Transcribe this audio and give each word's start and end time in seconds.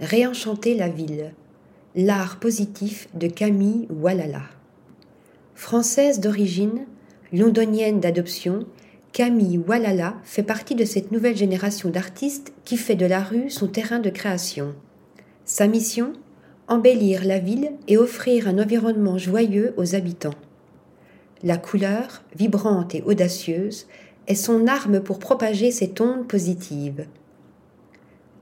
Réenchanter 0.00 0.74
la 0.74 0.88
ville. 0.88 1.32
L'art 1.94 2.40
positif 2.40 3.06
de 3.14 3.28
Camille 3.28 3.86
Walala. 3.90 4.42
Française 5.54 6.18
d'origine, 6.18 6.84
londonienne 7.32 8.00
d'adoption, 8.00 8.66
Camille 9.12 9.58
Walala 9.58 10.16
fait 10.24 10.42
partie 10.42 10.74
de 10.74 10.84
cette 10.84 11.12
nouvelle 11.12 11.36
génération 11.36 11.90
d'artistes 11.90 12.52
qui 12.64 12.76
fait 12.76 12.96
de 12.96 13.06
la 13.06 13.22
rue 13.22 13.50
son 13.50 13.68
terrain 13.68 14.00
de 14.00 14.10
création. 14.10 14.74
Sa 15.44 15.68
mission? 15.68 16.14
Embellir 16.66 17.24
la 17.24 17.38
ville 17.38 17.70
et 17.86 17.96
offrir 17.96 18.48
un 18.48 18.58
environnement 18.58 19.16
joyeux 19.16 19.74
aux 19.76 19.94
habitants. 19.94 20.34
La 21.44 21.56
couleur, 21.56 22.24
vibrante 22.34 22.96
et 22.96 23.02
audacieuse, 23.02 23.86
est 24.26 24.34
son 24.34 24.66
arme 24.66 24.98
pour 24.98 25.20
propager 25.20 25.70
cette 25.70 26.00
onde 26.00 26.26
positive. 26.26 27.06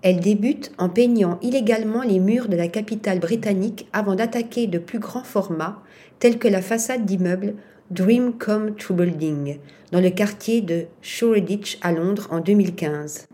Elle 0.02 0.18
débute 0.20 0.72
en 0.78 0.88
peignant 0.88 1.38
illégalement 1.42 2.02
les 2.02 2.18
murs 2.18 2.48
de 2.48 2.56
la 2.56 2.68
capitale 2.68 3.20
britannique 3.20 3.88
avant 3.92 4.16
d'attaquer 4.16 4.66
de 4.66 4.78
plus 4.78 4.98
grands 4.98 5.22
formats, 5.22 5.80
tels 6.18 6.38
que 6.38 6.48
la 6.48 6.60
façade 6.60 7.04
d'immeuble 7.04 7.54
Dream 7.90 8.32
Come 8.36 8.74
True 8.74 8.94
Building, 8.94 9.58
dans 9.92 10.00
le 10.00 10.10
quartier 10.10 10.60
de 10.60 10.86
Shoreditch 11.02 11.78
à 11.82 11.92
Londres 11.92 12.26
en 12.30 12.40
2015. 12.40 13.26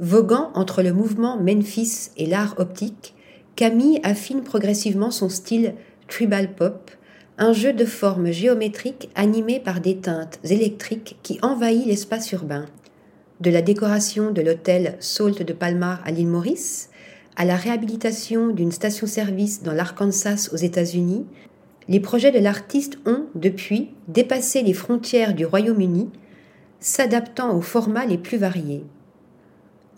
Voguant 0.00 0.50
entre 0.54 0.82
le 0.82 0.92
mouvement 0.92 1.36
Memphis 1.36 2.10
et 2.16 2.26
l'art 2.26 2.54
optique, 2.58 3.14
Camille 3.54 4.00
affine 4.02 4.42
progressivement 4.42 5.12
son 5.12 5.28
style 5.28 5.74
tribal 6.08 6.54
pop, 6.54 6.90
un 7.38 7.52
jeu 7.52 7.72
de 7.72 7.84
formes 7.84 8.32
géométriques 8.32 9.10
animé 9.14 9.60
par 9.60 9.80
des 9.80 9.98
teintes 9.98 10.40
électriques 10.42 11.16
qui 11.22 11.38
envahit 11.42 11.86
l'espace 11.86 12.32
urbain. 12.32 12.66
De 13.40 13.50
la 13.50 13.62
décoration 13.62 14.30
de 14.30 14.42
l'hôtel 14.42 14.96
Salt 15.00 15.42
de 15.42 15.52
Palmar 15.52 16.00
à 16.04 16.12
l'île 16.12 16.28
Maurice, 16.28 16.90
à 17.34 17.44
la 17.44 17.56
réhabilitation 17.56 18.48
d'une 18.48 18.70
station-service 18.70 19.64
dans 19.64 19.72
l'Arkansas 19.72 20.50
aux 20.52 20.56
États-Unis, 20.56 21.26
les 21.88 21.98
projets 21.98 22.30
de 22.30 22.38
l'artiste 22.38 22.96
ont, 23.06 23.26
depuis, 23.34 23.90
dépassé 24.06 24.62
les 24.62 24.72
frontières 24.72 25.34
du 25.34 25.44
Royaume-Uni, 25.44 26.10
s'adaptant 26.78 27.56
aux 27.56 27.60
formats 27.60 28.06
les 28.06 28.18
plus 28.18 28.38
variés. 28.38 28.84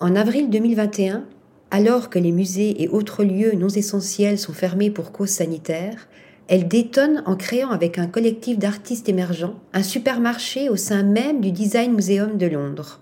En 0.01 0.17
avril 0.17 0.49
2021, 0.49 1.25
alors 1.71 2.09
que 2.09 2.19
les 2.19 2.33
musées 2.33 2.83
et 2.83 2.89
autres 2.89 3.23
lieux 3.23 3.53
non 3.53 3.69
essentiels 3.69 4.39
sont 4.39 4.55
fermés 4.55 4.91
pour 4.91 5.13
cause 5.13 5.29
sanitaire, 5.29 6.09
elle 6.49 6.69
détonne 6.69 7.23
en 7.27 7.37
créant 7.37 7.71
avec 7.71 7.99
un 7.99 8.07
collectif 8.07 8.59
d'artistes 8.59 9.11
émergents 9.11 9.57
un 9.75 9.83
supermarché 9.83 10.71
au 10.71 10.77
sein 10.77 11.03
même 11.03 11.43
du 11.43 11.53
Design 11.53 11.93
Museum 11.93 12.39
de 12.39 12.47
Londres. 12.47 13.01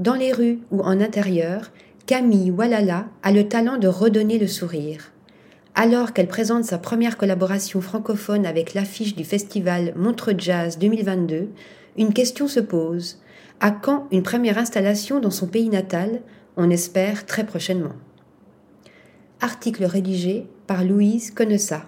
Dans 0.00 0.14
les 0.14 0.32
rues 0.32 0.60
ou 0.70 0.80
en 0.80 0.98
intérieur, 0.98 1.70
Camille 2.06 2.50
Walala 2.50 3.04
a 3.22 3.32
le 3.32 3.46
talent 3.48 3.76
de 3.76 3.86
redonner 3.86 4.38
le 4.38 4.46
sourire. 4.46 5.12
Alors 5.74 6.14
qu'elle 6.14 6.26
présente 6.26 6.64
sa 6.64 6.78
première 6.78 7.18
collaboration 7.18 7.82
francophone 7.82 8.46
avec 8.46 8.72
l'affiche 8.72 9.14
du 9.14 9.24
festival 9.24 9.92
Montreux 9.96 10.34
Jazz 10.38 10.78
2022, 10.78 11.50
une 11.98 12.14
question 12.14 12.48
se 12.48 12.60
pose. 12.60 13.18
À 13.60 13.72
quand 13.72 14.06
une 14.10 14.22
première 14.22 14.56
installation 14.56 15.20
dans 15.20 15.30
son 15.30 15.46
pays 15.46 15.68
natal? 15.68 16.22
On 16.56 16.70
espère 16.70 17.26
très 17.26 17.44
prochainement. 17.44 17.92
Article 19.42 19.84
rédigé 19.84 20.46
par 20.66 20.82
Louise 20.82 21.30
Connessa. 21.30 21.82